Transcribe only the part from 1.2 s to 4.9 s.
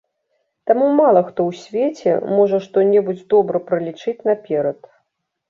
хто ў свеце можа што-небудзь добра пралічыць наперад.